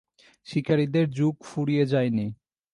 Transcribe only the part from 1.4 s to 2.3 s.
ফুরিয়ে যায়নি।